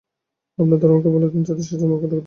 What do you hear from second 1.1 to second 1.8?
বলে দিন, যাতে সে